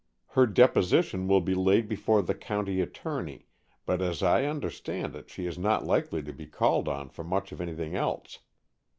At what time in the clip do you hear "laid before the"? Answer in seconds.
1.53-2.33